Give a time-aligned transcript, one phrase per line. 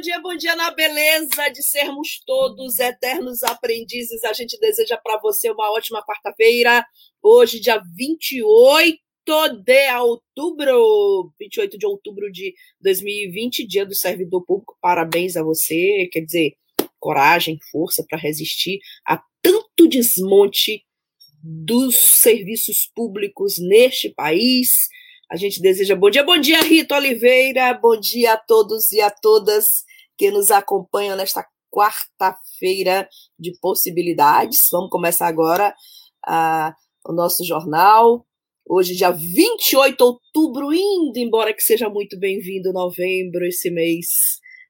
[0.00, 4.22] Dia na beleza de sermos todos eternos aprendizes.
[4.24, 6.84] A gente deseja para você uma ótima quarta-feira.
[7.22, 8.98] Hoje, dia 28
[9.64, 14.76] de outubro, 28 de outubro de 2020, dia do servidor público.
[14.80, 16.08] Parabéns a você.
[16.12, 16.54] Quer dizer,
[16.98, 20.84] coragem, força para resistir a tanto desmonte
[21.42, 24.88] dos serviços públicos neste país.
[25.30, 29.10] A gente deseja bom dia, bom dia, Rita Oliveira, bom dia a todos e a
[29.10, 29.84] todas
[30.16, 33.06] que nos acompanham nesta quarta-feira
[33.38, 34.68] de possibilidades.
[34.72, 35.74] Vamos começar agora
[36.26, 36.72] uh,
[37.06, 38.24] o nosso jornal.
[38.66, 44.06] Hoje, dia 28 de outubro, indo embora que seja muito bem-vindo novembro, esse mês,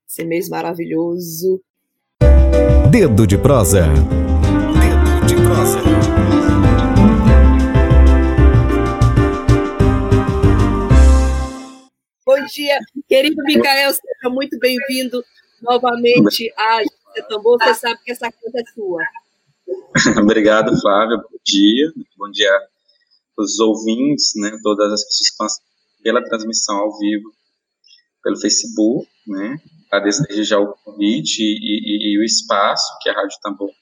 [0.08, 1.62] esse mês maravilhoso.
[2.90, 3.86] Dedo de prosa.
[3.86, 6.57] Dedo de prosa.
[12.38, 15.24] Bom dia, querido Micael, seja muito bem-vindo
[15.60, 16.82] novamente a
[17.28, 19.02] Tambor, você sabe que essa coisa é sua.
[20.22, 21.18] Obrigado, Flávio.
[21.18, 21.92] Bom dia.
[22.16, 22.68] Bom dia
[23.36, 25.46] aos ouvintes, né, todas as pessoas que estão
[26.00, 27.32] pela transmissão ao vivo
[28.22, 29.56] pelo Facebook, né?
[29.90, 33.72] Agradeço já o convite e, e, e, o espaço que a Rádio Tambor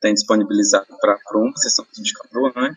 [0.00, 2.12] tem disponibilizado para uma sessão de
[2.54, 2.74] né?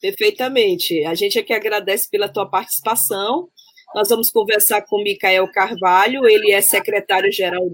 [0.00, 1.04] Perfeitamente.
[1.04, 3.48] A gente é que agradece pela tua participação
[3.94, 7.70] nós vamos conversar com Micael Carvalho, ele é secretário-geral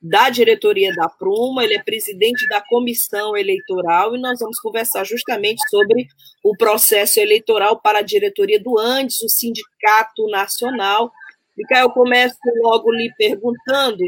[0.00, 5.60] da diretoria da Pruma, ele é presidente da comissão eleitoral e nós vamos conversar justamente
[5.68, 6.06] sobre
[6.44, 11.10] o processo eleitoral para a diretoria do Andes, o Sindicato Nacional.
[11.56, 14.04] Micael, começo logo lhe perguntando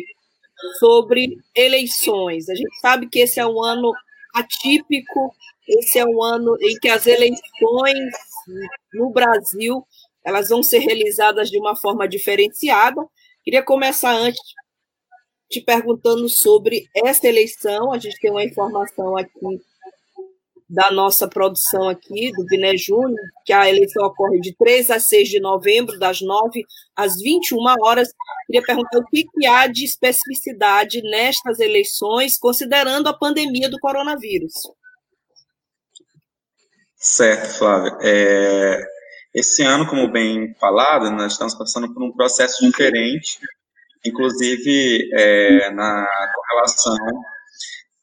[0.79, 2.49] sobre eleições.
[2.49, 3.93] A gente sabe que esse é um ano
[4.35, 5.35] atípico,
[5.69, 8.11] esse é um ano em que as eleições
[8.95, 9.85] no Brasil
[10.25, 13.01] elas vão ser realizadas de uma forma diferenciada.
[13.45, 14.41] Queria começar antes
[15.49, 17.93] te perguntando sobre essa eleição.
[17.93, 19.39] A gente tem uma informação aqui
[20.69, 25.29] da nossa produção aqui, do Biné Júnior, que a eleição ocorre de 3 a 6
[25.29, 26.65] de novembro, das 9
[26.97, 28.09] às 21 horas.
[28.47, 34.55] Queria perguntar o que, que há de especificidade nestas eleições, considerando a pandemia do coronavírus.
[36.97, 37.97] Certo, Flávia.
[38.01, 38.83] É,
[39.35, 43.39] esse ano, como bem falado, nós estamos passando por um processo diferente,
[44.05, 46.97] inclusive é, na com relação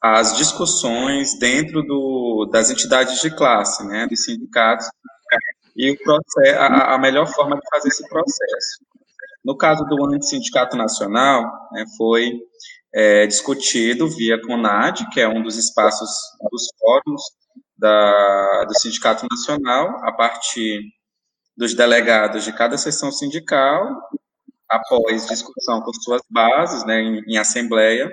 [0.00, 4.86] às discussões dentro do, das entidades de classe, né, dos sindicatos,
[5.76, 8.84] e o processo, a, a melhor forma de fazer esse processo.
[9.44, 12.32] No caso do Sindicato Nacional, né, foi
[12.94, 16.08] é, discutido via CONAD, que é um dos espaços
[16.50, 17.22] dos fóruns
[17.76, 20.80] da, do Sindicato Nacional, a partir
[21.56, 23.86] dos delegados de cada seção sindical,
[24.68, 28.10] após discussão com suas bases, né, em, em assembleia,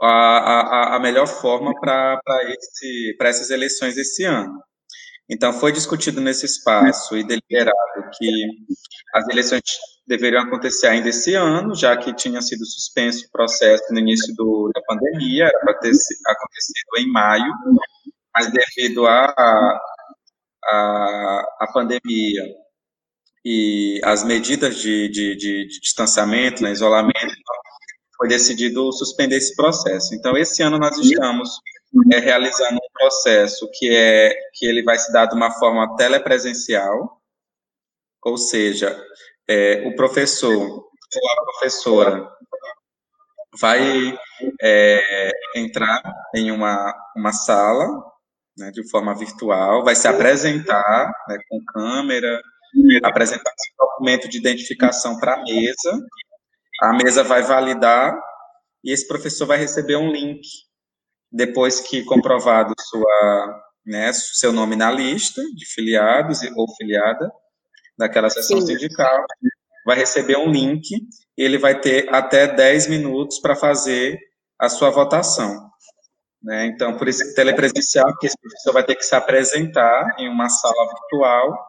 [0.00, 2.20] a, a, a, melhor forma para
[3.22, 4.62] essas eleições esse ano.
[5.28, 8.46] Então, foi discutido nesse espaço e deliberado que
[9.14, 9.62] as eleições
[10.06, 14.70] deveriam acontecer ainda esse ano, já que tinha sido suspenso o processo no início do,
[14.74, 15.90] da pandemia, era para ter
[16.26, 17.52] acontecido em maio,
[18.34, 19.34] mas devido a,
[20.64, 22.42] a, a pandemia
[23.44, 27.34] e as medidas de, de, de, de distanciamento, né, isolamento,
[28.16, 30.14] foi decidido suspender esse processo.
[30.14, 31.60] Então, esse ano nós estamos
[32.12, 37.20] é, realizando um processo que é que ele vai se dar de uma forma telepresencial,
[38.24, 39.00] ou seja,
[39.48, 42.28] é, o professor ou a professora
[43.58, 44.18] vai
[44.60, 46.02] é, entrar
[46.34, 47.86] em uma, uma sala
[48.56, 52.40] né, de forma virtual, vai se apresentar né, com câmera,
[53.04, 56.06] apresentar seu documento de identificação para a mesa,
[56.82, 58.18] a mesa vai validar
[58.84, 60.42] e esse professor vai receber um link
[61.30, 67.30] depois que comprovado sua, né, seu nome na lista de filiados ou filiada
[67.98, 68.66] daquela sessão Sim.
[68.66, 69.24] sindical,
[69.84, 70.82] vai receber um link
[71.36, 74.18] e ele vai ter até 10 minutos para fazer
[74.58, 75.70] a sua votação.
[76.42, 76.66] Né?
[76.66, 80.86] Então, por isso telepresencial, porque esse professor vai ter que se apresentar em uma sala
[80.86, 81.66] virtual,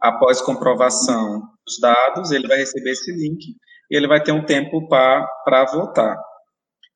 [0.00, 3.56] após comprovação dos dados, ele vai receber esse link
[3.90, 6.16] e ele vai ter um tempo para votar.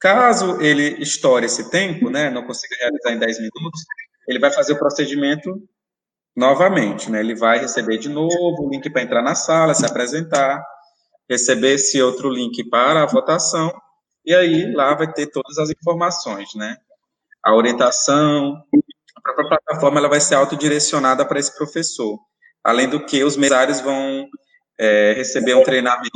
[0.00, 3.83] Caso ele estoure esse tempo, né, não consiga realizar em 10 minutos,
[4.29, 5.50] ele vai fazer o procedimento
[6.38, 7.19] novamente, né?
[7.19, 10.64] Ele vai receber de novo o link para entrar na sala, se apresentar,
[11.29, 13.73] receber esse outro link para a votação,
[14.25, 16.76] e aí lá vai ter todas as informações, né?
[17.44, 18.62] A orientação,
[19.17, 22.19] a própria plataforma ela vai ser autodirecionada para esse professor.
[22.62, 24.29] Além do que, os mesários vão
[24.79, 26.08] é, receber um treinamento,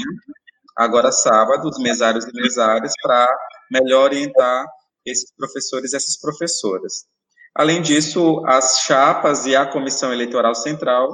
[0.76, 3.28] agora sábado, os mesários e mesárias, para
[3.72, 4.66] melhor orientar
[5.04, 7.06] esses professores e essas professoras.
[7.54, 11.08] Além disso, as chapas e a Comissão Eleitoral Central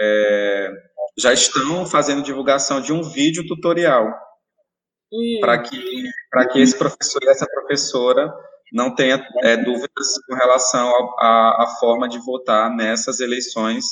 [0.00, 0.70] é,
[1.18, 4.06] já estão fazendo divulgação de um vídeo tutorial
[5.12, 5.38] hum.
[5.40, 5.78] para que,
[6.52, 8.32] que esse professor e essa professora
[8.72, 13.84] não tenha é, dúvidas com relação à forma de votar nessas eleições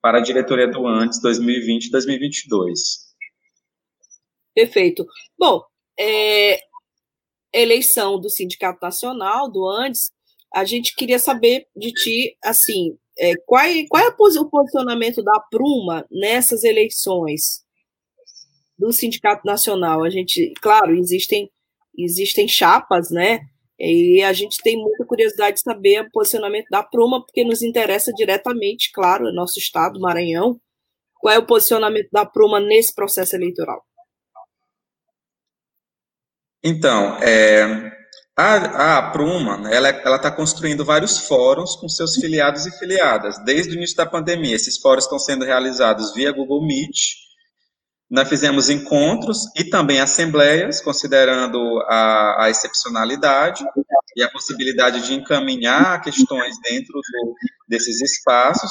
[0.00, 3.04] para a diretoria do ANTES 2020 2022.
[4.54, 5.06] Perfeito.
[5.38, 5.64] Bom,
[5.98, 6.58] é,
[7.52, 10.10] eleição do Sindicato Nacional, do ANDES,
[10.54, 15.40] a gente queria saber de ti, assim, é, qual, é, qual é o posicionamento da
[15.50, 17.64] Pruma nessas eleições
[18.78, 20.04] do Sindicato Nacional?
[20.04, 21.50] A gente, claro, existem,
[21.98, 23.40] existem chapas, né?
[23.78, 28.12] E a gente tem muita curiosidade de saber o posicionamento da Pruma, porque nos interessa
[28.12, 30.60] diretamente, claro, nosso estado, Maranhão.
[31.14, 33.84] Qual é o posicionamento da Pruma nesse processo eleitoral?
[36.62, 37.93] Então, é,
[38.36, 43.74] a, a Pruma, ela está construindo vários fóruns com seus filiados e filiadas, desde o
[43.74, 44.56] início da pandemia.
[44.56, 47.14] Esses fóruns estão sendo realizados via Google Meet.
[48.10, 53.64] Nós fizemos encontros e também assembleias, considerando a, a excepcionalidade
[54.16, 57.34] e a possibilidade de encaminhar questões dentro do,
[57.68, 58.70] desses espaços.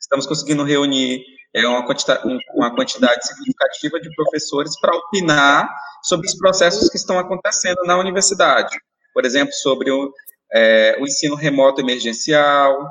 [0.00, 2.22] Estamos conseguindo reunir é, uma, quantidade,
[2.54, 5.68] uma quantidade significativa de professores para opinar
[6.02, 8.76] sobre os processos que estão acontecendo na universidade.
[9.12, 10.12] Por exemplo, sobre o,
[10.52, 12.90] é, o ensino remoto emergencial,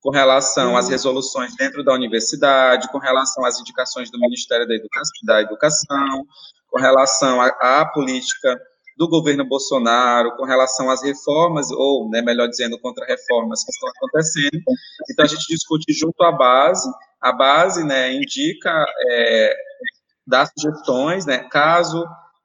[0.00, 5.12] com relação às resoluções dentro da universidade, com relação às indicações do Ministério da Educação,
[5.24, 6.26] da Educação
[6.76, 7.46] com relação à,
[7.80, 8.60] à política
[8.98, 14.62] do governo Bolsonaro, com relação às reformas, ou, né, melhor dizendo, contra-reformas que estão acontecendo.
[15.10, 16.88] Então, a gente discute junto à base,
[17.28, 19.54] a base né, indica, é,
[20.26, 22.04] dá sugestões, né, caso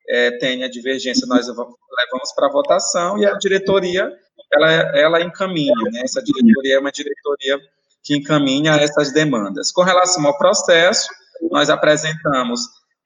[0.10, 4.12] é, tenha divergência, nós levamos para votação e a diretoria
[4.54, 6.02] ela, ela encaminha, né?
[6.04, 7.58] Essa diretoria é uma diretoria
[8.04, 9.72] que encaminha essas demandas.
[9.72, 11.08] Com relação ao processo,
[11.50, 12.62] nós apresentamos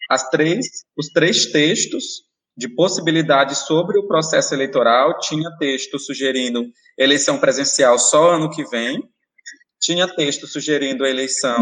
[0.10, 0.68] as três,
[0.98, 2.24] os três textos
[2.58, 5.20] de possibilidades sobre o processo eleitoral.
[5.20, 6.66] Tinha texto sugerindo
[6.98, 9.04] eleição presencial só ano que vem,
[9.80, 11.62] tinha texto sugerindo eleição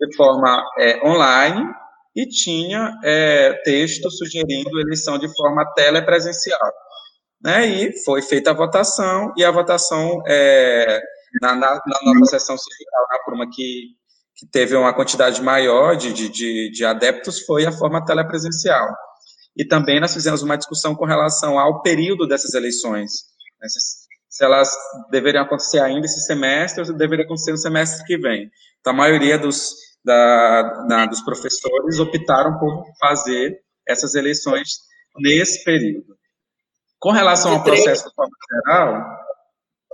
[0.00, 1.66] de forma é, online,
[2.14, 6.72] e tinha é, texto sugerindo eleição de forma telepresencial.
[7.42, 11.02] Né, e foi feita a votação, e a votação é,
[11.40, 13.88] na, na, na nossa sessão sindical, na Pruma, que,
[14.34, 18.88] que teve uma quantidade maior de, de, de adeptos, foi a forma telepresencial.
[19.54, 23.12] E também nós fizemos uma discussão com relação ao período dessas eleições,
[24.36, 24.70] se, elas
[25.10, 28.50] deveriam acontecer ainda esse semestre ou se deveriam acontecer no semestre que vem.
[28.80, 29.74] Então, a maioria dos,
[30.04, 33.58] da, da, dos professores optaram por fazer
[33.88, 34.68] essas eleições
[35.18, 36.16] nesse período.
[36.98, 38.10] Com relação ao processo
[38.50, 39.04] geral,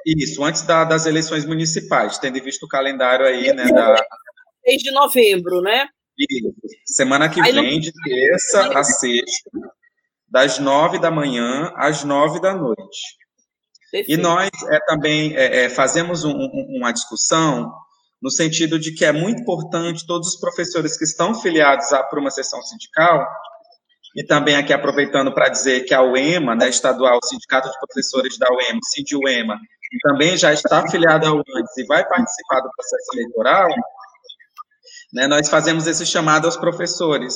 [0.07, 3.97] isso, antes da, das eleições municipais, tendo visto o calendário aí, né, da...
[4.64, 5.87] 6 de novembro, né?
[6.19, 6.52] Isso,
[6.87, 7.81] semana que aí vem, não...
[7.81, 9.50] de terça a sexta,
[10.28, 13.22] das nove da manhã às nove da noite.
[13.93, 14.19] Perfeito.
[14.19, 17.71] E nós é, também é, é, fazemos um, um, uma discussão
[18.23, 22.19] no sentido de que é muito importante todos os professores que estão filiados a, por
[22.19, 23.27] uma sessão sindical,
[24.17, 28.39] e também aqui aproveitando para dizer que a UEMA, né, estadual, o Sindicato de Professores
[28.39, 29.59] da UEMA, SINDI-UEMA,
[30.03, 33.69] também já está afiliado ao UANTES e vai participar do processo eleitoral,
[35.13, 37.35] né, nós fazemos esse chamado aos professores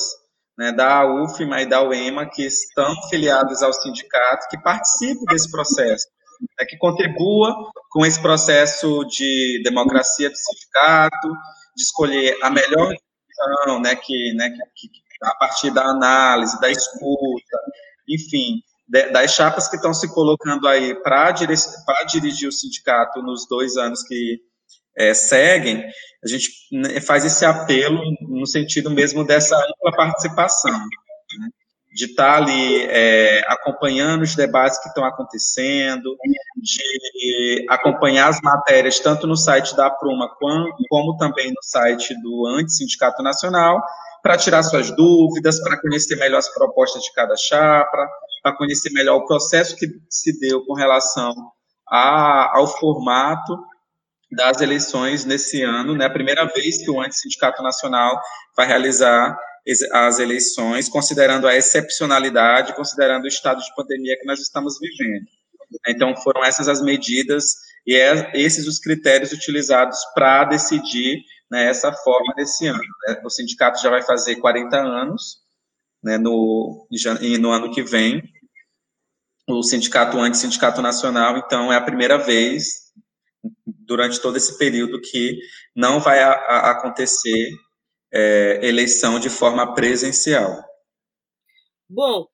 [0.57, 6.07] né, da UFMA e da UEMA que estão filiados ao sindicato, que participem desse processo,
[6.41, 7.55] né, que contribua
[7.89, 11.29] com esse processo de democracia do sindicato,
[11.75, 16.69] de escolher a melhor opção, né, que, né, que, que, a partir da análise, da
[16.69, 17.57] escuta,
[18.07, 21.69] enfim, de, das chapas que estão se colocando aí para dirigir,
[22.09, 24.39] dirigir o sindicato nos dois anos que
[24.97, 25.83] é, seguem,
[26.23, 30.71] a gente né, faz esse apelo no sentido mesmo dessa ampla participação.
[30.71, 31.49] Né?
[31.93, 36.15] De estar tá ali é, acompanhando os debates que estão acontecendo,
[36.57, 40.29] de acompanhar as matérias tanto no site da Pruma
[40.89, 43.81] como, também no site do Anti-Sindicato Nacional,
[44.21, 48.09] para tirar suas dúvidas, para conhecer melhor as propostas de cada chapa,
[48.43, 51.33] para conhecer melhor o processo que se deu com relação
[51.89, 53.57] a, ao formato
[54.29, 56.05] das eleições nesse ano, né?
[56.05, 58.19] A primeira vez que o Anti-Sindicato Nacional
[58.55, 59.37] vai realizar
[59.91, 65.25] as eleições, considerando a excepcionalidade, considerando o estado de pandemia que nós estamos vivendo.
[65.87, 67.55] Então, foram essas as medidas
[67.85, 71.21] e é, esses os critérios utilizados para decidir
[71.51, 72.79] né, essa forma desse ano.
[73.07, 73.21] Né?
[73.25, 75.41] O sindicato já vai fazer 40 anos
[76.03, 76.87] né, no,
[77.39, 78.21] no ano que vem,
[79.49, 82.87] o sindicato anti-sindicato nacional, então é a primeira vez
[83.65, 85.37] durante todo esse período que
[85.75, 87.49] não vai a, a acontecer
[88.13, 90.63] é, eleição de forma presencial.
[91.89, 92.27] Bom,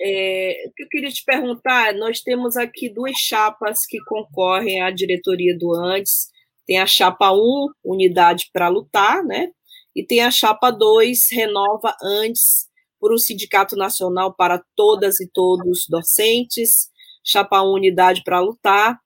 [0.00, 4.90] é, o que eu queria te perguntar, nós temos aqui duas chapas que concorrem à
[4.90, 6.28] diretoria do Antes,
[6.66, 9.48] tem a chapa 1, Unidade para Lutar, né?
[9.94, 15.86] E tem a chapa 2, Renova Antes, por um Sindicato Nacional para todas e todos
[15.88, 16.88] docentes,
[17.24, 18.98] chapa 1, Unidade para Lutar,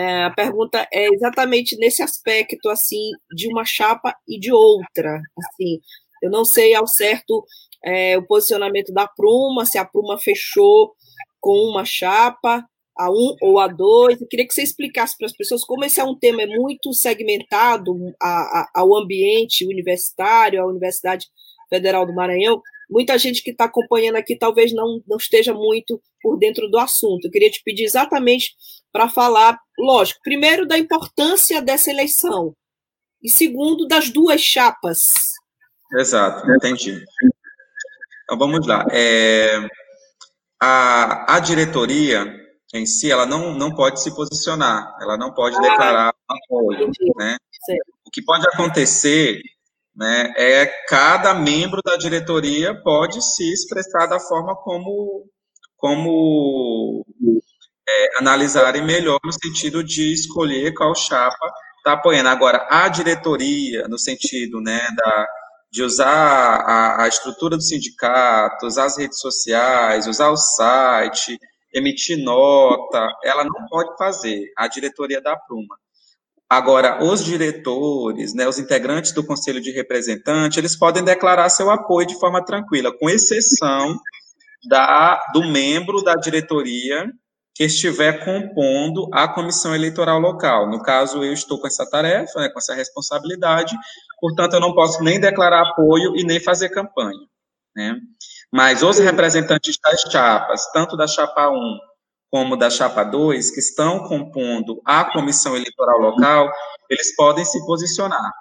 [0.00, 5.20] é, a pergunta é exatamente nesse aspecto, assim, de uma chapa e de outra.
[5.38, 5.78] Assim,
[6.22, 7.44] eu não sei ao certo
[7.84, 10.94] é, o posicionamento da Pruma, se a Pruma fechou
[11.38, 12.64] com uma chapa,
[12.96, 14.20] a um ou a dois.
[14.20, 17.94] Eu queria que você explicasse para as pessoas como esse é um tema muito segmentado
[18.20, 21.26] a, a, ao ambiente universitário, à Universidade
[21.68, 22.60] Federal do Maranhão.
[22.90, 27.26] Muita gente que está acompanhando aqui talvez não, não esteja muito por dentro do assunto.
[27.26, 28.54] Eu queria te pedir exatamente
[28.92, 32.54] para falar, lógico, primeiro da importância dessa eleição
[33.22, 35.12] e segundo das duas chapas.
[35.92, 37.02] Exato, entendi.
[38.24, 38.86] Então vamos lá.
[38.92, 39.58] É,
[40.60, 42.40] a, a diretoria
[42.72, 47.36] em si, ela não, não pode se posicionar, ela não pode ah, declarar apoio, né?
[48.06, 49.40] O que pode acontecer,
[49.94, 55.26] né, é cada membro da diretoria pode se expressar da forma como
[55.76, 57.04] como
[57.90, 62.28] é, analisarem melhor no sentido de escolher qual chapa está apoiando.
[62.28, 65.26] Agora, a diretoria, no sentido né, da,
[65.72, 71.38] de usar a, a, estrutura do sindicato, usar as redes sociais, usar o site,
[71.74, 75.76] emitir nota, ela não pode fazer, a diretoria da Pruma.
[76.48, 82.06] Agora, os diretores, né, os integrantes do conselho de representante, eles podem declarar seu apoio
[82.06, 83.96] de forma tranquila, com exceção
[84.68, 87.06] da, do membro da diretoria
[87.54, 90.68] que estiver compondo a comissão eleitoral local.
[90.68, 93.76] No caso, eu estou com essa tarefa, né, com essa responsabilidade,
[94.20, 97.20] portanto, eu não posso nem declarar apoio e nem fazer campanha.
[97.74, 97.96] Né?
[98.52, 101.78] Mas os representantes das chapas, tanto da chapa 1
[102.30, 106.50] como da chapa 2, que estão compondo a comissão eleitoral local,
[106.88, 108.32] eles podem se posicionar.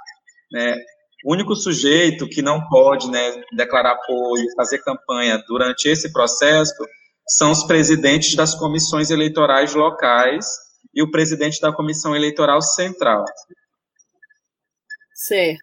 [0.52, 0.78] Né?
[1.26, 6.76] O único sujeito que não pode né, declarar apoio, fazer campanha durante esse processo
[7.30, 10.46] são os presidentes das comissões eleitorais locais
[10.94, 13.24] e o presidente da comissão eleitoral central.
[15.14, 15.60] Certo.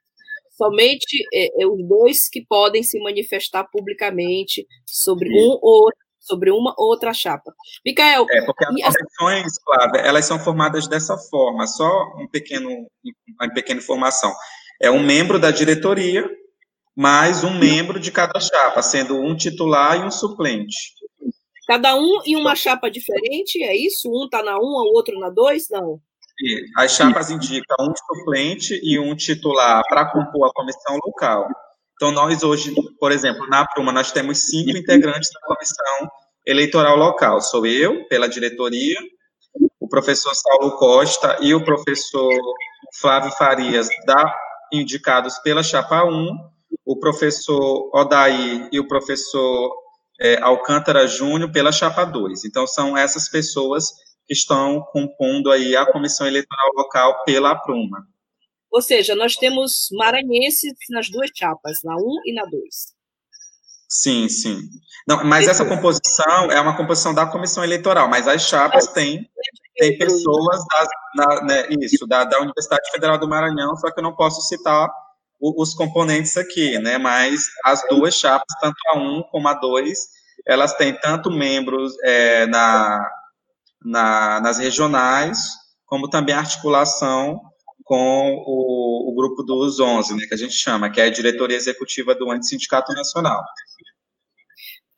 [0.57, 6.75] Somente é, é, os dois que podem se manifestar publicamente sobre um ou sobre uma
[6.77, 7.53] ou outra chapa.
[7.85, 8.27] Micael.
[8.31, 12.69] É, porque as comissões, Flávia, elas são formadas dessa forma, só um pequeno,
[13.41, 14.33] uma pequena informação.
[14.81, 16.29] É um membro da diretoria,
[16.97, 20.95] mais um membro de cada chapa, sendo um titular e um suplente.
[21.67, 24.09] Cada um em uma chapa diferente, é isso?
[24.09, 25.69] Um está na 1, um, o outro na 2?
[25.71, 26.01] Não.
[26.77, 31.49] As chapas indicam um suplente e um titular para compor a comissão local.
[31.95, 36.11] Então, nós hoje, por exemplo, na Pruma, nós temos cinco integrantes da comissão
[36.47, 37.41] eleitoral local.
[37.41, 38.99] Sou eu, pela diretoria,
[39.81, 42.31] o professor Saulo Costa e o professor
[43.01, 44.35] Flávio Farias, da,
[44.73, 46.31] indicados pela chapa 1,
[46.85, 49.86] o professor Odaí e o professor
[50.21, 52.45] é, Alcântara Júnior pela chapa 2.
[52.45, 53.93] Então, são essas pessoas
[54.27, 58.07] que estão compondo aí a comissão eleitoral local pela Pruma.
[58.71, 62.97] Ou seja, nós temos maranhenses nas duas chapas, na 1 e na 2.
[63.89, 64.61] Sim, sim.
[65.07, 69.31] Não, mas essa composição é uma composição da comissão eleitoral, mas as chapas têm,
[69.77, 74.03] têm pessoas das, na, né, isso, da, da Universidade Federal do Maranhão, só que eu
[74.03, 74.91] não posso citar
[75.41, 76.99] os componentes aqui, né?
[76.99, 79.99] Mas as duas chapas, tanto a 1 como a 2,
[80.47, 83.09] elas têm tanto membros é, na,
[83.85, 85.39] na, nas regionais,
[85.85, 87.41] como também articulação
[87.85, 91.57] com o, o, grupo dos 11, né, que a gente chama, que é a diretoria
[91.57, 93.41] executiva do Antissindicato Nacional.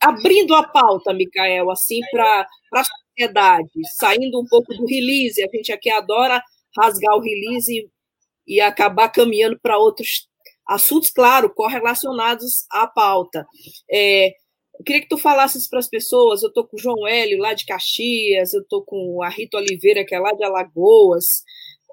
[0.00, 5.70] abrindo a pauta, Micael, assim, para a sociedade, saindo um pouco do release, a gente
[5.70, 6.42] aqui adora
[6.78, 7.90] rasgar o release
[8.48, 10.26] e acabar caminhando para outros
[10.66, 13.46] assuntos, claro, correlacionados à pauta.
[13.90, 14.28] É,
[14.78, 17.52] eu queria que tu falasses para as pessoas, eu estou com o João Hélio, lá
[17.52, 21.24] de Caxias, eu estou com a Rita Oliveira, que é lá de Alagoas,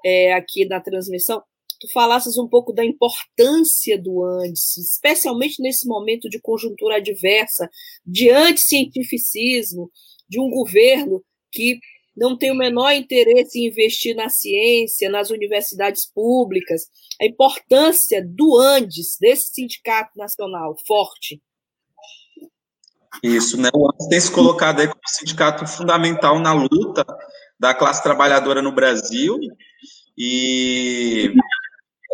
[0.04, 1.42] é, aqui na transmissão,
[1.80, 7.68] tu falasses um pouco da importância do antes, especialmente nesse momento de conjuntura adversa,
[8.04, 9.90] de anticientificismo,
[10.28, 11.22] de um governo
[11.52, 11.78] que
[12.16, 16.86] não tem o menor interesse em investir na ciência, nas universidades públicas,
[17.20, 21.42] a importância do Andes, desse sindicato nacional forte.
[23.22, 23.68] Isso, né?
[23.74, 27.04] O Andes tem se colocado aí como sindicato fundamental na luta
[27.58, 29.38] da classe trabalhadora no Brasil
[30.16, 31.32] e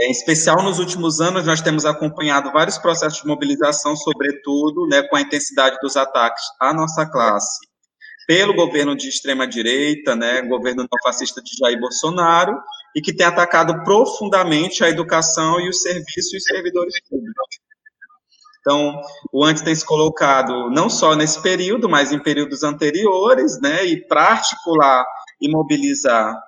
[0.00, 5.16] em especial nos últimos anos, nós temos acompanhado vários processos de mobilização, sobretudo né, com
[5.16, 7.60] a intensidade dos ataques à nossa classe,
[8.26, 12.56] pelo governo de extrema-direita, né, governo neofascista de Jair Bolsonaro,
[12.94, 17.60] e que tem atacado profundamente a educação e os serviços e os servidores públicos.
[18.60, 19.00] Então,
[19.32, 24.06] o antes tem se colocado não só nesse período, mas em períodos anteriores, né, e
[24.06, 25.04] para articular
[25.40, 26.40] e mobilizar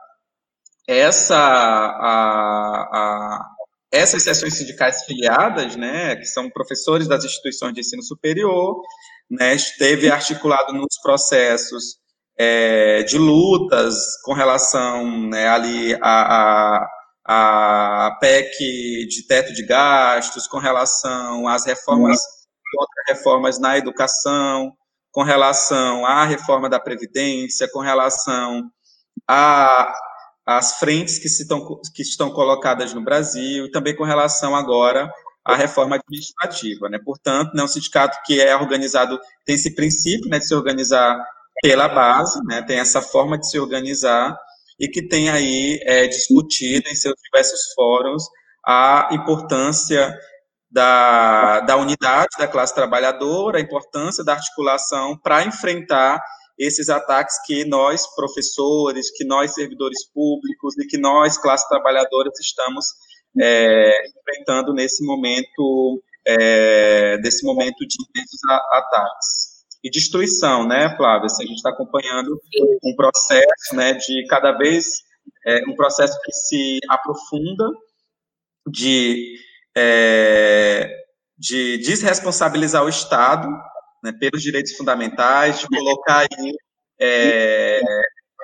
[0.87, 3.50] essa, a, a,
[3.90, 8.81] essas seções sindicais filiadas, né, que são professores das instituições de ensino superior,
[9.31, 11.97] né, esteve articulado nos processos
[12.38, 16.87] é, de lutas com relação né, ali a,
[17.26, 22.21] a, a, PEC de teto de gastos, com relação às reformas,
[22.76, 24.73] outras reformas na educação,
[25.12, 28.69] com relação à reforma da Previdência, com relação
[29.28, 29.95] a
[30.47, 35.11] as frentes que, estão, que estão colocadas no Brasil, e também com relação agora
[35.45, 36.89] à reforma administrativa.
[36.89, 36.99] Né?
[37.05, 41.23] Portanto, né, um sindicato que é organizado, tem esse princípio né, de se organizar
[41.63, 44.37] pela base, né, tem essa forma de se organizar,
[44.79, 48.25] e que tem aí é, discutido em seus diversos fóruns
[48.67, 50.13] a importância
[50.71, 56.21] da, da unidade da classe trabalhadora, a importância da articulação para enfrentar
[56.59, 62.87] esses ataques que nós, professores, que nós, servidores públicos e que nós, classe trabalhadora, estamos
[63.40, 68.40] é, enfrentando nesse momento, é, desse momento de intensos
[68.73, 69.54] ataques.
[69.82, 71.26] E destruição, né, Flávia?
[71.26, 72.40] Assim, a gente está acompanhando
[72.82, 74.86] um processo né, de cada vez,
[75.47, 77.68] é, um processo que se aprofunda
[78.66, 79.36] de,
[79.76, 80.88] é,
[81.36, 83.47] de desresponsabilizar o Estado
[84.02, 86.54] né, pelos direitos fundamentais, de colocar aí,
[86.99, 87.80] é,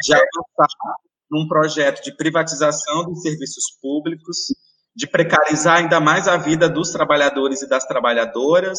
[0.03, 0.69] de avançar
[1.31, 4.49] num projeto de privatização dos serviços públicos,
[5.01, 8.79] de precarizar ainda mais a vida dos trabalhadores e das trabalhadoras.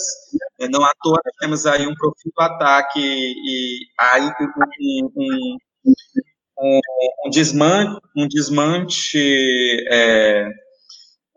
[0.60, 4.32] É, não à toa temos aí um profundo ataque e aí
[4.80, 5.58] um,
[6.60, 6.80] um,
[7.26, 9.18] um, desmante, um desmante
[9.90, 10.48] é,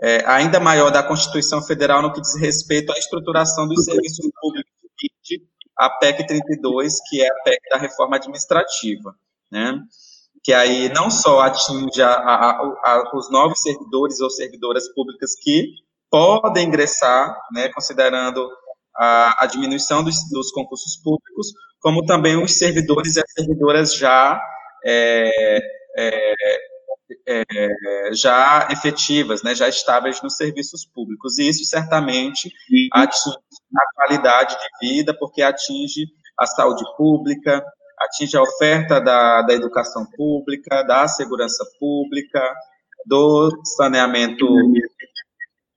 [0.03, 4.71] é, ainda maior da Constituição Federal no que diz respeito à estruturação dos serviços públicos
[5.79, 9.17] a PEC 32, que é a PEC da reforma administrativa,
[9.51, 9.81] né?
[10.45, 15.73] Que aí não só atinge a, a, a, os novos servidores ou servidoras públicas que
[16.11, 18.47] podem ingressar, né, considerando
[18.95, 21.49] a, diminuição dos, dos, concursos públicos,
[21.81, 24.41] como também os servidores e as servidoras já
[24.85, 25.59] é,
[25.97, 26.35] é,
[27.27, 31.39] é, já efetivas, né, já estáveis nos serviços públicos.
[31.39, 32.53] E isso certamente
[32.93, 33.37] atinge
[33.77, 36.07] a qualidade de vida, porque atinge
[36.39, 37.65] a saúde pública,
[38.05, 42.43] atinge a oferta da, da educação pública, da segurança pública,
[43.07, 44.47] do saneamento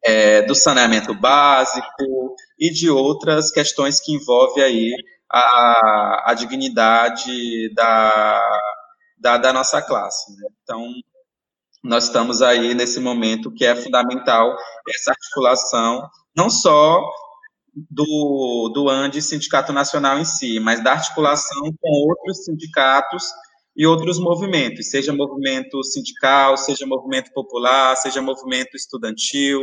[0.04, 4.94] é, do saneamento básico e de outras questões que envolvem aí
[5.30, 8.62] a, a dignidade da,
[9.18, 10.32] da, da nossa classe.
[10.32, 10.48] Né?
[10.63, 10.88] Então,
[11.84, 14.56] nós estamos aí nesse momento que é fundamental
[14.88, 17.04] essa articulação, não só
[17.90, 23.24] do, do ANDE, Sindicato Nacional em si, mas da articulação com outros sindicatos
[23.76, 29.62] e outros movimentos, seja movimento sindical, seja movimento popular, seja movimento estudantil,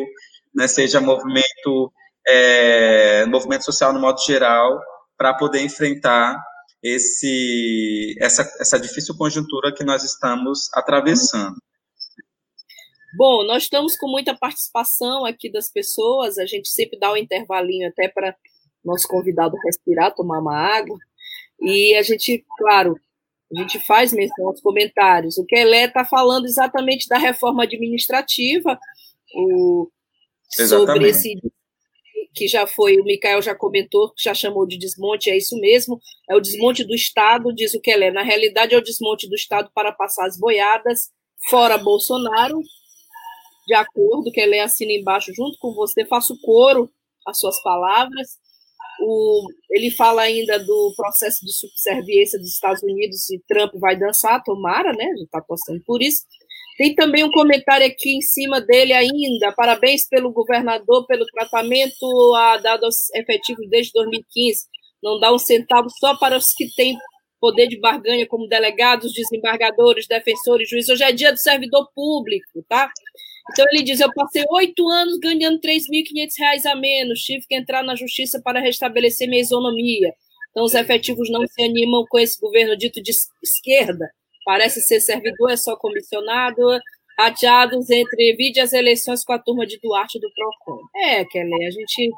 [0.54, 1.92] né, seja movimento,
[2.26, 4.80] é, movimento social no modo geral,
[5.18, 6.40] para poder enfrentar
[6.80, 11.56] esse, essa, essa difícil conjuntura que nós estamos atravessando.
[13.16, 17.88] Bom, nós estamos com muita participação aqui das pessoas, a gente sempre dá um intervalinho
[17.88, 18.34] até para
[18.84, 20.98] nosso convidado respirar, tomar uma água,
[21.60, 22.98] e a gente, claro,
[23.54, 25.38] a gente faz menção aos comentários.
[25.38, 28.78] O Kelé está falando exatamente da reforma administrativa,
[29.34, 29.88] o,
[30.50, 31.38] sobre esse
[32.34, 36.34] que já foi, o Mikael já comentou, já chamou de desmonte, é isso mesmo, é
[36.34, 38.10] o desmonte do Estado, diz o que é.
[38.10, 41.12] Na realidade, é o desmonte do Estado para passar as boiadas,
[41.48, 42.60] fora Bolsonaro,
[43.66, 46.90] de acordo, que ele assina embaixo junto com você, faço coro
[47.26, 48.38] às suas palavras.
[49.00, 54.42] O, ele fala ainda do processo de subserviência dos Estados Unidos e Trump vai dançar,
[54.44, 55.04] tomara, né?
[55.04, 56.22] A gente está torcendo por isso.
[56.76, 59.52] Tem também um comentário aqui em cima dele ainda.
[59.52, 64.66] Parabéns pelo governador, pelo tratamento dado aos efetivos desde 2015.
[65.02, 66.96] Não dá um centavo só para os que têm
[67.40, 70.88] poder de barganha, como delegados, desembargadores, defensores, juízes.
[70.88, 72.90] Hoje é dia do servidor público, tá?
[73.52, 77.82] Então ele diz: Eu passei oito anos ganhando 3.500 reais a menos, tive que entrar
[77.82, 80.12] na justiça para restabelecer minha isonomia.
[80.50, 84.08] Então os efetivos não se animam com esse governo dito de esquerda
[84.44, 86.60] parece ser servidor, é só comissionado,
[87.18, 90.80] rateados entre vide as eleições com a turma de Duarte do PROCON.
[90.96, 92.10] É, Kelly, a gente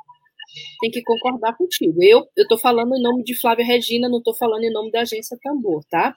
[0.81, 2.03] tem que concordar contigo.
[2.03, 5.39] Eu estou falando em nome de Flávia Regina, não estou falando em nome da Agência
[5.43, 6.15] Tambor, tá?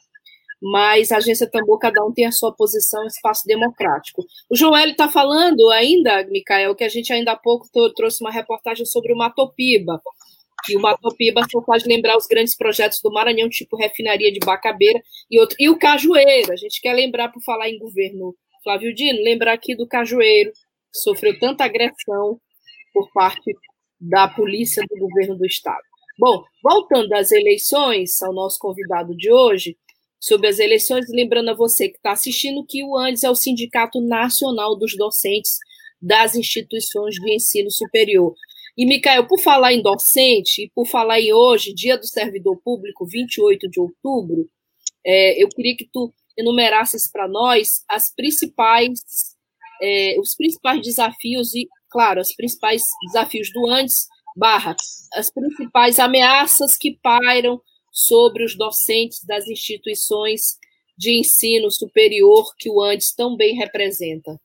[0.61, 4.25] Mas a Agência Tambor, cada um tem a sua posição, espaço democrático.
[4.49, 8.85] O Joel está falando ainda, Micael, que a gente ainda há pouco trouxe uma reportagem
[8.85, 10.01] sobre o Matopiba,
[10.65, 14.99] que o Matopiba só faz lembrar os grandes projetos do Maranhão, tipo refinaria de Bacabeira
[15.31, 15.55] e outro.
[15.59, 19.75] E o Cajueiro, a gente quer lembrar, por falar em governo Flávio Dino, lembrar aqui
[19.75, 22.39] do Cajueiro, que sofreu tanta agressão
[22.93, 23.55] por parte
[23.99, 25.83] da polícia do governo do Estado.
[26.17, 29.77] Bom, voltando às eleições, ao nosso convidado de hoje,
[30.19, 34.01] sobre as eleições, lembrando a você que está assistindo que o ANDES é o Sindicato
[34.01, 35.57] Nacional dos Docentes
[36.01, 38.33] das Instituições de Ensino Superior.
[38.77, 43.05] E, Micael, por falar em docente, e por falar em hoje, Dia do Servidor Público,
[43.05, 44.49] 28 de outubro,
[45.05, 48.99] é, eu queria que tu enumerasses para nós as principais,
[49.81, 54.75] é, os principais desafios e, claro, os principais desafios do antes, barra,
[55.13, 57.59] as principais ameaças que pairam
[58.05, 60.57] sobre os docentes das instituições
[60.97, 64.39] de ensino superior que o antes tão bem representa.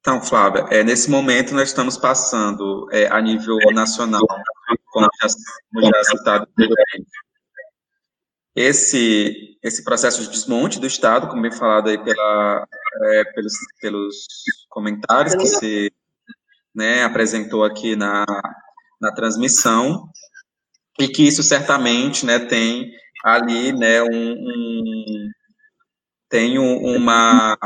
[0.00, 4.26] Então, Flávia, é, nesse momento nós estamos passando é, a nível nacional,
[4.90, 5.28] como já,
[5.72, 7.10] como já citado anteriormente,
[8.56, 12.66] esse, esse processo de desmonte do Estado, como bem falado aí pela,
[13.12, 14.16] é, pelos, pelos
[14.70, 15.92] comentários que se
[16.74, 18.24] né, apresentou aqui na,
[19.00, 20.10] na transmissão,
[21.00, 22.92] e que isso certamente né, tem
[23.24, 25.30] ali né, um, um
[26.28, 27.56] tem uma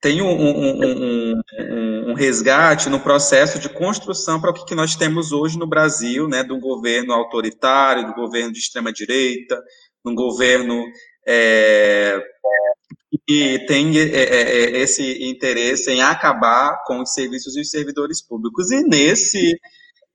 [0.00, 5.30] tem um, um, um, um, resgate no processo de construção para o que nós temos
[5.30, 9.62] hoje no Brasil, né, do governo autoritário, do governo de extrema direita,
[10.04, 10.86] um governo
[11.26, 12.18] é,
[13.26, 18.22] que tem é, é, é, esse interesse em acabar com os serviços e os servidores
[18.26, 18.70] públicos.
[18.70, 19.54] E nesse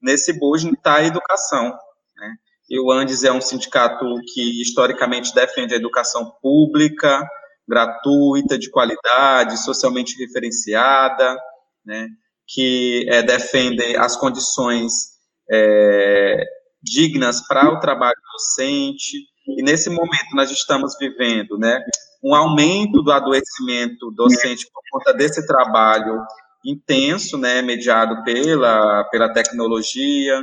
[0.01, 1.71] nesse bojo está a educação.
[2.17, 2.35] Né?
[2.69, 7.27] E o Andes é um sindicato que historicamente defende a educação pública,
[7.67, 11.37] gratuita, de qualidade, socialmente referenciada,
[11.83, 12.07] né,
[12.47, 15.15] que é, defendem as condições
[15.49, 16.43] é,
[16.81, 19.17] dignas para o trabalho docente.
[19.47, 21.79] E nesse momento nós estamos vivendo né,
[22.23, 26.21] um aumento do adoecimento docente por conta desse trabalho
[26.65, 30.41] intenso, né, mediado pela, pela tecnologia.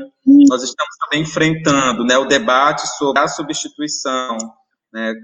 [0.48, 4.36] Nós estamos também enfrentando né, o debate sobre a substituição
[4.92, 5.14] né,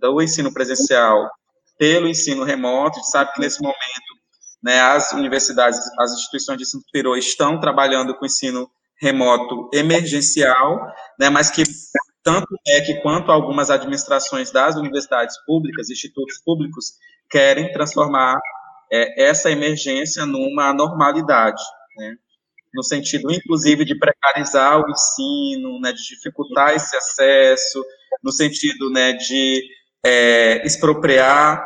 [0.00, 1.30] do ensino presencial
[1.78, 2.98] pelo ensino remoto.
[2.98, 3.78] A gente sabe que nesse momento
[4.62, 8.68] né, as universidades, as instituições de ensino superior estão trabalhando com ensino
[9.00, 10.78] remoto emergencial,
[11.18, 11.62] né, mas que
[12.22, 16.92] tanto é que quanto algumas administrações das universidades públicas, institutos públicos,
[17.30, 18.38] querem transformar
[18.92, 21.62] é, essa emergência numa normalidade,
[21.96, 22.16] né,
[22.72, 27.84] no sentido, inclusive, de precarizar o ensino, né, de dificultar esse acesso,
[28.22, 29.62] no sentido né, de
[30.04, 31.62] é, expropriar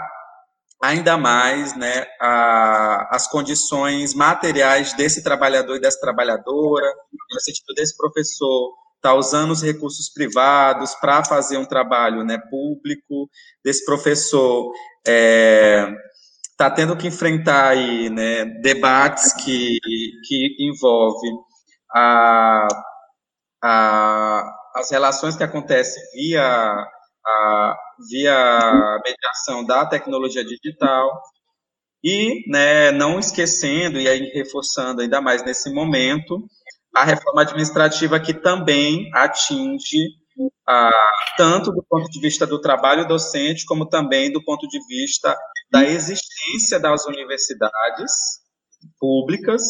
[0.82, 6.86] ainda mais né, a, as condições materiais desse trabalhador e dessa trabalhadora,
[7.30, 13.28] no sentido desse professor tá usando os recursos privados para fazer um trabalho né, público,
[13.62, 14.72] desse professor
[15.06, 15.86] é,
[16.54, 19.76] está tendo que enfrentar aí, né, debates que,
[20.24, 21.32] que envolvem
[21.92, 22.68] a,
[23.62, 24.44] a,
[24.76, 26.42] as relações que acontecem via
[27.26, 27.76] a,
[28.08, 31.20] via mediação da tecnologia digital.
[32.04, 36.46] E, né, não esquecendo e aí reforçando ainda mais nesse momento
[36.94, 40.10] a reforma administrativa que também atinge
[40.68, 45.36] ah, tanto do ponto de vista do trabalho docente como também do ponto de vista
[45.70, 48.12] da existência das universidades
[48.98, 49.62] públicas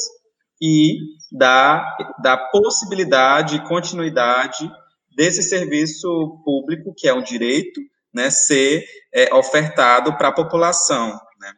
[0.61, 0.99] e
[1.33, 4.71] da, da possibilidade e continuidade
[5.17, 7.81] desse serviço público, que é um direito,
[8.13, 11.53] né, ser é, ofertado para a população, né,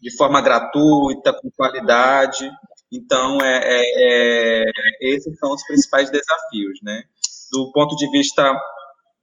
[0.00, 2.50] de forma gratuita, com qualidade.
[2.90, 6.78] Então, é, é, é, esses são os principais desafios.
[6.82, 7.02] Né.
[7.52, 8.58] Do ponto de vista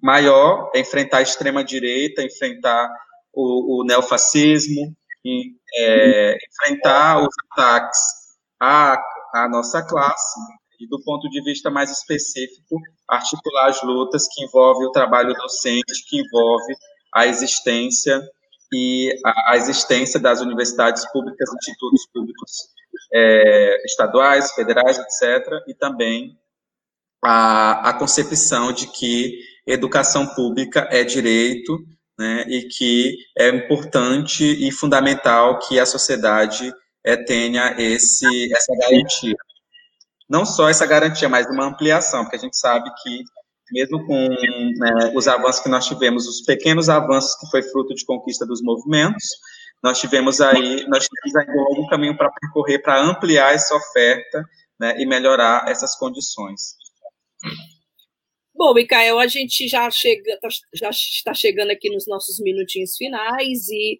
[0.01, 2.89] maior, é enfrentar a extrema-direita, enfrentar
[3.33, 7.99] o, o neofascismo, e, é, enfrentar os ataques
[8.59, 8.97] à,
[9.33, 10.39] à nossa classe,
[10.79, 16.05] e do ponto de vista mais específico, articular as lutas que envolvem o trabalho docente,
[16.07, 16.73] que envolve
[17.13, 18.21] a existência
[18.71, 19.13] e
[19.47, 22.51] a, existência das universidades públicas, institutos públicos
[23.13, 26.37] é, estaduais, federais, etc., e também
[27.23, 31.77] a, a concepção de que educação pública é direito,
[32.17, 39.35] né, e que é importante e fundamental que a sociedade é, tenha esse, essa garantia.
[40.29, 43.23] Não só essa garantia, mas uma ampliação, porque a gente sabe que,
[43.71, 48.05] mesmo com né, os avanços que nós tivemos, os pequenos avanços que foi fruto de
[48.05, 49.23] conquista dos movimentos,
[49.81, 54.43] nós tivemos aí, nós tivemos ainda um longo caminho para percorrer, para ampliar essa oferta
[54.77, 56.75] né, e melhorar essas condições.
[58.59, 63.69] Bom, Micael, a gente já, chega, tá, já está chegando aqui nos nossos minutinhos finais
[63.69, 63.97] e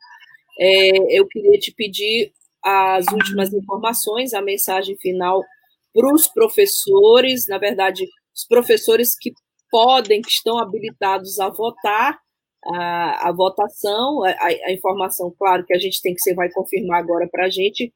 [0.59, 5.41] é, eu queria te pedir as últimas informações, a mensagem final
[5.93, 9.31] para os professores, na verdade, os professores que
[9.71, 12.19] podem, que estão habilitados a votar,
[12.65, 16.99] a, a votação, a, a, informação, claro, que a gente tem que você vai confirmar
[16.99, 17.93] agora para a gente,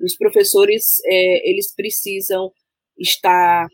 [0.00, 2.52] os professores, é, eles precisam
[2.96, 3.66] estar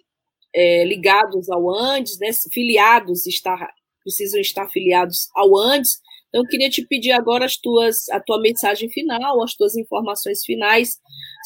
[0.55, 3.69] é, ligados ao Andes, né, filiados, estar,
[4.03, 5.99] precisam estar filiados ao Andes.
[6.29, 10.45] Então, eu queria te pedir agora as tuas, a tua mensagem final, as tuas informações
[10.45, 10.97] finais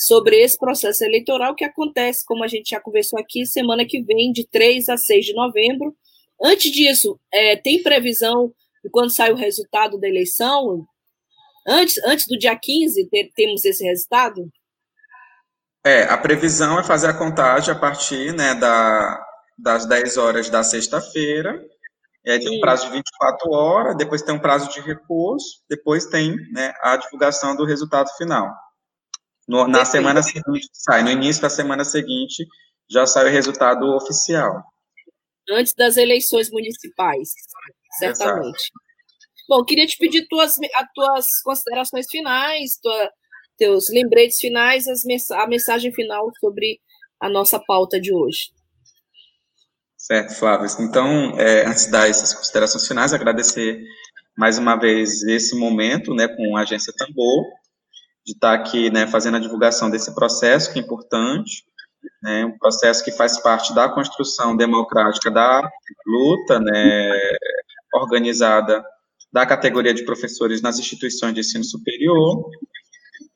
[0.07, 4.31] sobre esse processo eleitoral que acontece, como a gente já conversou aqui, semana que vem,
[4.33, 5.95] de 3 a 6 de novembro.
[6.43, 10.85] Antes disso, é, tem previsão de quando sai o resultado da eleição?
[11.67, 14.51] Antes, antes do dia 15, ter, temos esse resultado?
[15.87, 19.23] É, a previsão é fazer a contagem a partir né, da,
[19.59, 21.62] das 10 horas da sexta-feira.
[22.25, 26.35] É, tem um prazo de 24 horas, depois tem um prazo de recurso, depois tem
[26.53, 28.51] né, a divulgação do resultado final.
[29.47, 32.47] No, na semana seguinte, sai, no início da semana seguinte,
[32.88, 34.62] já sai o resultado oficial.
[35.51, 37.29] Antes das eleições municipais,
[37.99, 38.57] certamente.
[38.57, 38.85] Exato.
[39.47, 43.11] Bom, queria te pedir tuas, as tuas considerações finais, tua,
[43.57, 46.81] teus lembretes finais, mens a mensagem final sobre
[47.21, 48.53] a nossa pauta de hoje.
[49.97, 50.69] Certo, Flávio.
[50.81, 53.83] Então, é, antes de dar essas considerações finais, agradecer
[54.37, 57.45] mais uma vez esse momento, né, com a agência Tambor,
[58.27, 61.64] de estar aqui, né, fazendo a divulgação desse processo que é importante,
[62.23, 65.62] né, um processo que faz parte da construção democrática da
[66.07, 67.11] luta, né,
[67.95, 68.85] organizada
[69.33, 72.51] da categoria de professores nas instituições de ensino superior,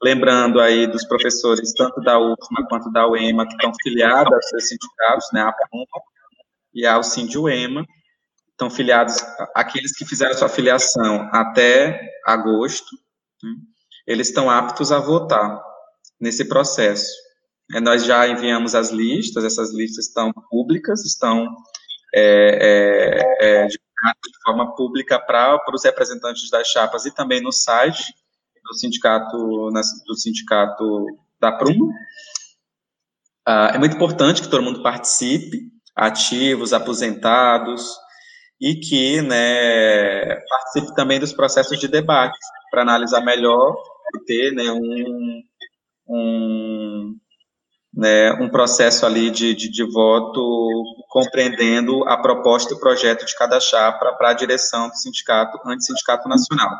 [0.02, 4.68] Lembrando aí dos professores, tanto da UFMA quanto da UEMA, que estão filiados aos seus
[4.68, 5.86] sindicatos, né, a PUMA
[6.72, 7.84] e ao SINDIUEMA,
[8.50, 9.16] estão filiados,
[9.54, 12.96] aqueles que fizeram sua filiação até agosto,
[13.42, 13.50] né,
[14.06, 15.60] eles estão aptos a votar
[16.20, 17.12] nesse processo.
[17.74, 21.54] É, nós já enviamos as listas, essas listas estão públicas, estão
[22.14, 23.78] é, é, é de
[24.44, 28.04] forma pública para os representantes das chapas e também no site
[28.68, 29.70] do sindicato,
[30.06, 31.06] do sindicato
[31.40, 31.90] da Prum.
[33.46, 37.96] Ah, é muito importante que todo mundo participe, ativos, aposentados,
[38.60, 42.38] e que né, participe também dos processos de debate,
[42.70, 43.76] para analisar melhor
[44.14, 45.42] e ter né, um,
[46.08, 47.16] um,
[47.94, 53.36] né, um processo ali de, de, de, voto compreendendo a proposta e o projeto de
[53.36, 56.70] cada chapa para a direção do sindicato, anti-sindicato nacional.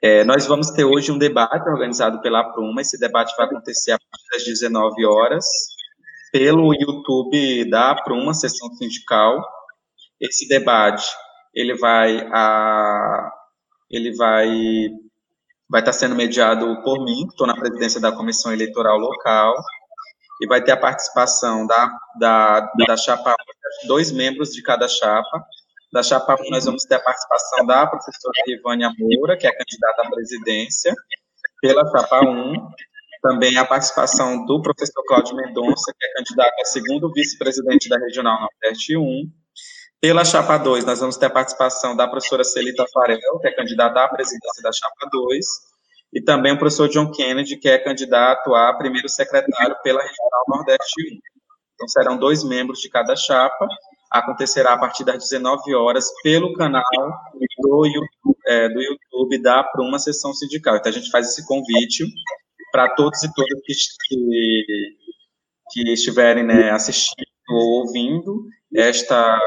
[0.00, 2.80] É, nós vamos ter hoje um debate organizado pela Pruma.
[2.80, 5.44] Esse debate vai acontecer a partir das 19 horas
[6.30, 9.44] pelo YouTube da Pruma, sessão sindical.
[10.20, 11.04] Esse debate
[11.52, 13.32] ele vai a
[13.90, 14.90] ele vai
[15.68, 19.54] vai estar sendo mediado por mim, que estou na presidência da comissão eleitoral local,
[20.40, 23.34] e vai ter a participação da da, da chapa
[23.88, 25.44] dois membros de cada chapa
[25.92, 30.02] da chapa 1, nós vamos ter a participação da professora Ivânia Moura, que é candidata
[30.02, 30.94] à presidência,
[31.60, 32.68] pela chapa 1.
[33.22, 38.38] Também a participação do professor Cláudio Mendonça, que é candidato a segundo vice-presidente da Regional
[38.40, 39.30] Nordeste 1.
[40.00, 44.04] Pela chapa 2, nós vamos ter a participação da professora Celita Farel, que é candidata
[44.04, 45.46] à presidência da chapa 2.
[46.12, 51.02] e também o professor John Kennedy, que é candidato a primeiro secretário pela Regional Nordeste
[51.02, 51.18] 1.
[51.74, 53.68] Então, serão dois membros de cada chapa,
[54.10, 56.82] acontecerá a partir das 19 horas pelo canal
[57.60, 60.76] do YouTube, é, do YouTube da Pruma Sessão Sindical.
[60.76, 62.04] Então, a gente faz esse convite
[62.72, 63.74] para todos e todas que,
[64.08, 64.66] que,
[65.70, 68.44] que estiverem né, assistindo ou ouvindo
[68.74, 69.38] esta,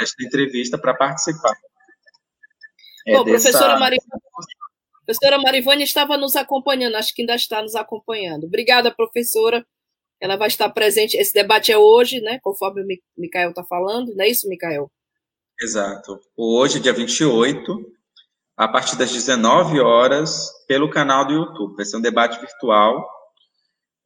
[0.00, 1.52] esta entrevista para participar.
[3.06, 3.50] É Bom, dessa...
[3.50, 3.78] professora
[5.04, 8.44] professora Marivânia estava nos acompanhando, acho que ainda está nos acompanhando.
[8.44, 9.66] Obrigada, professora.
[10.22, 11.16] Ela vai estar presente.
[11.16, 12.38] Esse debate é hoje, né?
[12.40, 12.86] Conforme o
[13.18, 14.88] Micael está falando, não é isso, Micael?
[15.60, 16.20] Exato.
[16.36, 17.76] Hoje, dia 28,
[18.56, 21.74] a partir das 19 horas, pelo canal do YouTube.
[21.74, 23.04] Vai ser um debate virtual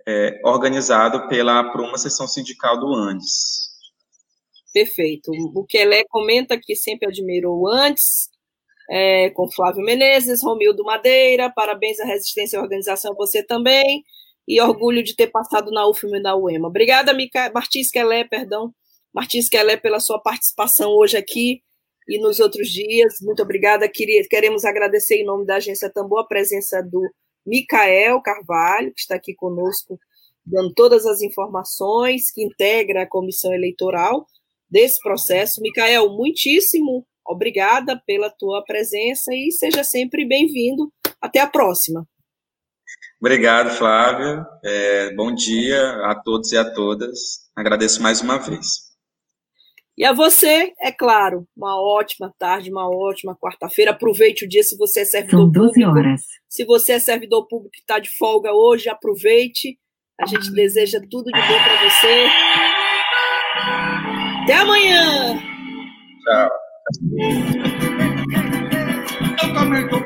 [0.09, 3.67] é, organizado pela, por uma sessão sindical do Andes.
[4.73, 5.31] Perfeito.
[5.55, 8.31] O Kelé comenta que sempre admirou o Andes,
[8.89, 14.05] é, com Flávio Menezes, Romildo Madeira, parabéns à resistência e à organização, você também,
[14.47, 16.69] e orgulho de ter passado na UFM e na UEMA.
[16.69, 17.51] Obrigada, Mica...
[17.53, 18.73] Martins Kelé, perdão,
[19.13, 21.63] Martins Kelé, pela sua participação hoje aqui
[22.09, 23.15] e nos outros dias.
[23.21, 23.89] Muito obrigada.
[23.89, 27.03] Queremos agradecer em nome da Agência Tambor a presença do
[27.45, 29.99] Micael Carvalho, que está aqui conosco,
[30.45, 34.27] dando todas as informações, que integra a comissão eleitoral
[34.71, 35.61] desse processo.
[35.61, 40.93] Micael, muitíssimo obrigada pela tua presença e seja sempre bem-vindo.
[41.21, 42.07] Até a próxima.
[43.21, 44.45] Obrigado, Flávia.
[44.65, 47.47] É, bom dia a todos e a todas.
[47.57, 48.87] Agradeço mais uma vez.
[49.99, 53.93] E a você, é claro, uma ótima tarde, uma ótima quarta-feira.
[53.93, 55.91] Aproveite o dia se você é servidor São 12 público.
[55.91, 56.23] Horas.
[56.51, 59.79] Se você é servidor público que está de folga hoje, aproveite.
[60.21, 62.27] A gente deseja tudo de bom para você.
[64.43, 65.39] Até amanhã!
[66.25, 66.51] Tchau.
[69.43, 70.06] Eu também tô por aí.